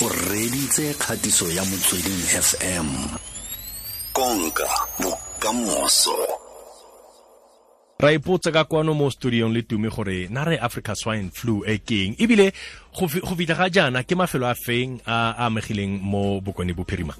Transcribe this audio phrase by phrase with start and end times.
[0.00, 2.86] o reditse kgatiso ya motsweding fm
[4.12, 4.68] konka
[5.00, 6.14] bokamoso.
[7.98, 11.78] Ra ipotsa ka kwano mo studiong le tume gore na re africa swine flu e
[11.78, 12.14] keng?
[12.18, 12.52] Ebile
[12.94, 17.14] go fitlha ga jaana ke mafelo a feng a amegileng mo bokone bophirima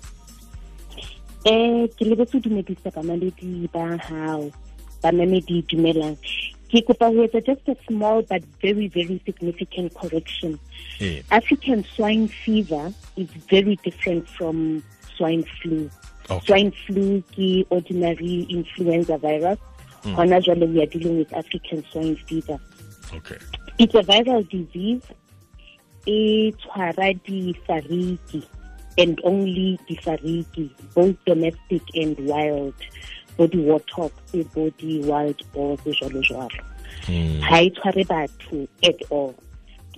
[1.47, 4.51] um ke lebetse dumedisa bamaledi ba hao
[5.03, 6.17] bamamedi dumelang
[6.73, 10.59] ke kopa ho etsa just a small but very very significant correction.
[11.01, 11.23] Eh.
[11.31, 14.83] african swine fever is very different from
[15.17, 15.91] swine flu.
[16.31, 16.47] Okay.
[16.47, 19.59] swine flu ke ordinary influenza virus.
[20.19, 22.59] Hona jwale we are dealing with african swine fever.
[23.15, 23.39] Okay.
[23.79, 25.03] It's a viral disease.
[26.07, 28.43] E tshwara difariki
[28.99, 32.75] and only difariki both domestic and wild
[33.39, 36.69] bo di-warthogs bo di-wild boars jalo jalo
[37.41, 39.35] ha e tshware batho at all.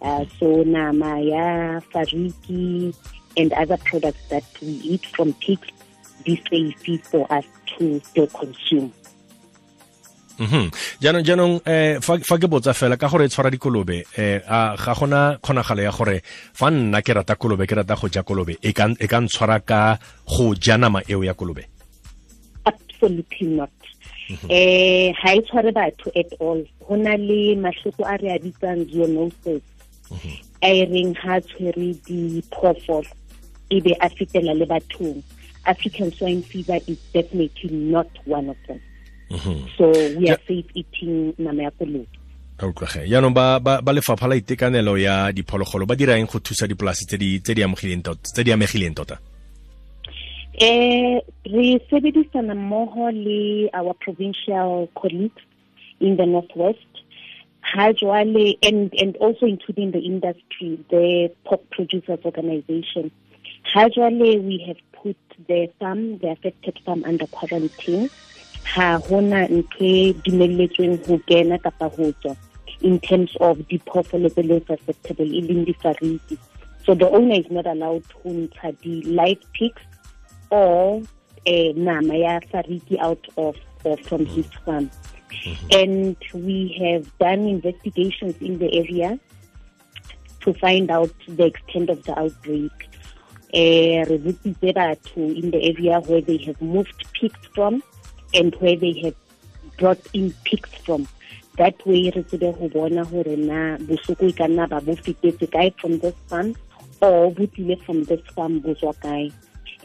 [0.02, 2.94] Uh, so nama ya fariki
[3.36, 5.68] and other products that we eat from pigs
[6.24, 8.92] be safe for us to still consume.
[10.40, 10.72] Mhm
[11.04, 14.94] jaanong jaanong eh fa ke botsa fela ka gore e tshwara dikolobe eh a ga
[14.96, 18.72] gona kgonagalo ya gore fa nna ke rata kolobe ke rata go ja kolobe e
[18.72, 21.68] ka e ka ntshwara ka go ja nama eo ya kolobe
[23.00, 23.70] absolutely not.
[24.48, 26.64] Eh ha e tshware batho at all.
[26.86, 29.62] Go na le mahloko a re a bitsang zoonosis
[30.62, 33.06] a e reng ha tshwere diphoofolo
[33.70, 35.22] e be a fetela le bathong.
[35.66, 38.80] African swine fever is definitely not one of them.
[39.76, 42.06] So we are safe eating nama ya kolobe
[42.58, 46.38] a utlwage jaanong ba ba ba lefapha la itekanelo ya diphologolo ba dira eng go
[46.38, 47.16] thusa dipolase tse
[47.54, 47.62] di
[48.52, 49.18] amegileng tota
[50.58, 55.42] Eh, re sebedisana mmoho le our provincial colleagues
[56.00, 56.78] in the northwest.
[57.62, 63.10] Ha jwale and and also including the industry the pork producers organization.
[63.72, 68.10] Ha jwale we have put the farm the affected farm under quarantine.
[68.64, 72.36] Ha hona ntho e dumelletsweng ho kena kapa ho tswa
[72.82, 76.38] in terms of diphoofolo tse leng susceptible e leng difariki.
[76.84, 79.82] So the owner is not allowed to ntsha di-live pigs
[80.50, 81.02] or
[81.46, 84.90] uh, nama ya fariki out of or from his farm.
[85.72, 89.18] And we have done investigations in the area
[90.40, 92.72] to find out the extent of the outbreak.
[93.52, 97.82] Uh, re botsitse batho in the area where they have moved pigs from
[98.32, 99.14] and where they have
[99.76, 101.08] brought in pigs from.
[101.56, 105.46] That way re tsebe ho bona hore na bosoko e ka nna ba bo fetetse
[105.50, 106.54] kae from this farm
[107.00, 109.32] or bo tlile from this farm bo tswa kae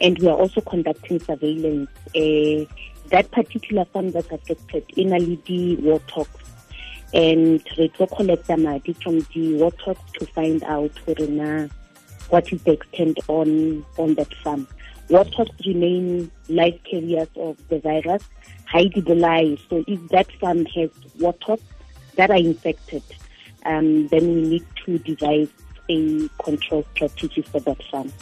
[0.00, 1.90] and we are also conducting surveillance.
[2.14, 2.64] Uh,
[3.08, 6.46] that particular farm that's affected in a lady warthogs
[7.14, 10.90] and we tlo collect madi from the warthogs to find out
[12.28, 14.66] what is the extent on on that farm.
[15.08, 18.22] Warthogs remain live carriers of the virus.
[18.64, 19.58] Heidi Bolai.
[19.68, 21.62] So if that farm has warthogs
[22.16, 23.04] that are infected,
[23.64, 25.48] um, then we need to devise
[25.88, 28.12] a control strategy for that farm.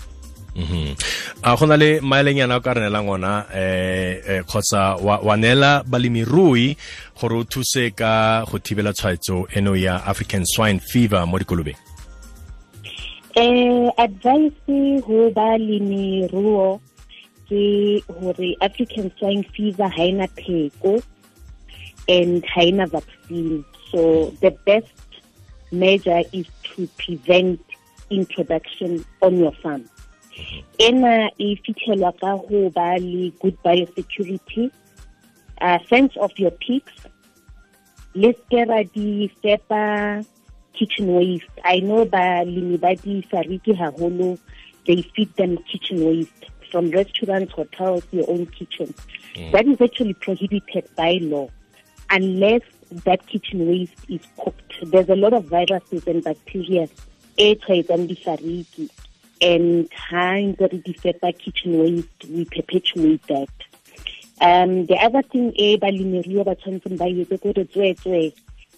[0.56, 6.76] A go na le maelenyana o ka re neelang ona eh, kgotsa wa neela balemirui
[7.20, 11.76] gore o thuse ka go thibela tshwaetso eno ya african swine fever mo dikolobeng
[13.36, 14.54] um advice
[15.02, 16.80] go balemiruo
[17.48, 21.02] ke gore African swine fever ha ena pheko
[22.08, 23.64] and ha ena vaccine.
[23.90, 24.92] So the best
[25.72, 27.60] measure is to prevent
[28.10, 29.84] introduction on your farm.
[30.78, 34.70] Ena e fitlhelwa ka ho ba le good biosecurity,
[35.60, 36.92] uh, fence of your pigs,
[38.14, 40.24] le ske ra di fepa
[40.72, 41.60] kitchen waste.
[41.64, 44.38] I know balemi ba di fariki haholo,
[44.86, 48.92] they feed them kitchen waste from restaurants, hotels, your own kitchen.
[49.52, 51.48] That is actually prohibited by law
[52.10, 52.62] unless
[53.04, 54.74] that kitchen waste is cooked.
[54.82, 56.88] There's a lot of viruses and bacteria
[57.36, 58.90] e tshwaetsang di fariki
[59.40, 63.48] and ha ntse re di fepa kitchen waste, we perpetuate that.
[64.40, 68.32] Um, the other thing e balemirui ba tshwanetseng ba etse ke gore tsweetswe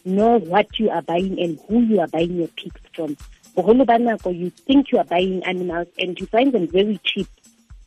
[0.05, 3.17] know what you are buying and who you are buying your pigs from.
[3.57, 7.27] Bogolo ba nako, you think you are buying animals and you find them very cheap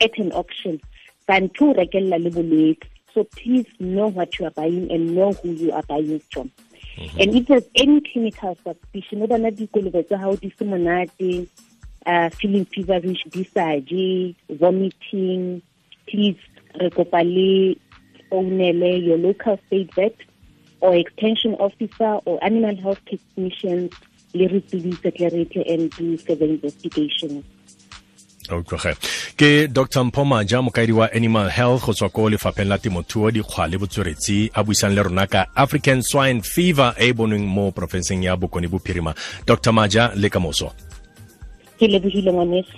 [0.01, 0.81] at an auction.
[1.27, 2.87] Bantu rekella le bolwetse.
[3.13, 6.51] So please know what you are buying and know who you are buying from.
[7.19, 11.47] And if there's any clinical suspicion, o bana dikolobe tsa hao di se monate,
[12.09, 15.61] uh, feeling feverish, di vomiting,
[16.07, 16.39] please
[16.79, 17.75] re kopa le
[18.29, 20.15] founele your local state vet
[20.81, 23.91] or extension officer or animal health technicians
[24.33, 27.43] le re tsebise tle re tle and do further investigations
[28.49, 28.93] okay.
[29.37, 30.03] ke dr.
[30.03, 34.51] Mpho maja mokaedi wa animal health go tswa ko lefapheng la temothuo dikgwa le botsweretsi
[34.53, 38.67] a buisang le rona ka african swine fever e e bonweng mo porofenseng ya bokone
[38.67, 39.13] bophirima.
[39.45, 39.71] Dr.
[39.71, 40.73] Maja le ka moso
[41.79, 42.75] ke lebogile ngwaneso